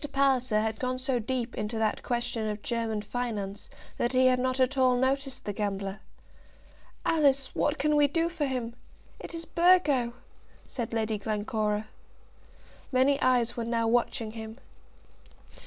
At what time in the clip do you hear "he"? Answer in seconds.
4.13-4.25